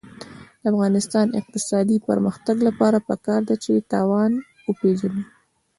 د 0.61 0.63
افغانستان 0.73 1.25
د 1.29 1.33
اقتصادي 1.41 1.97
پرمختګ 2.09 2.55
لپاره 2.67 2.97
پکار 3.09 3.41
ده 3.49 3.55
چې 3.63 3.87
تاوان 3.93 4.31
وپېژنو. 4.67 5.23